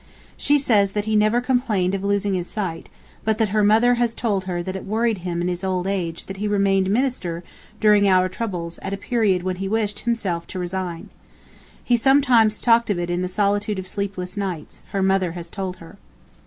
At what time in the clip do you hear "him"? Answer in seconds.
5.19-5.41